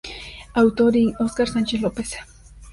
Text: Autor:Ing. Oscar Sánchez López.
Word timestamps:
Autor:Ing. 0.55 1.13
Oscar 1.19 1.47
Sánchez 1.47 1.79
López. 1.79 2.15